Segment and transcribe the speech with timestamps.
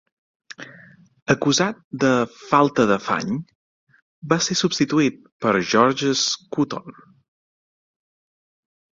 [1.33, 3.35] Acusat de "falta d'afany",
[4.33, 6.23] va ser substituït per Georges
[6.57, 6.97] Couthon.